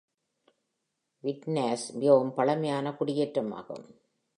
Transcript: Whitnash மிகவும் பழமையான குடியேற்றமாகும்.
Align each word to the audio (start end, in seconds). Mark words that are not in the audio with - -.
Whitnash 1.23 1.93
மிகவும் 1.93 2.33
பழமையான 2.33 2.91
குடியேற்றமாகும். 2.91 3.85